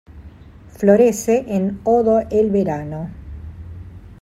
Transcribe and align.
Florece 0.75 1.45
en 1.47 1.79
odo 1.83 2.21
el 2.31 2.49
verano. 2.49 3.11